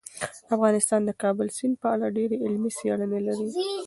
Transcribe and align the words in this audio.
افغانستان 0.55 1.01
د 1.05 1.11
کابل 1.21 1.47
سیند 1.57 1.75
په 1.81 1.87
اړه 1.93 2.07
ډېرې 2.17 2.35
علمي 2.43 2.71
څېړنې 2.77 3.19
لري. 3.27 3.47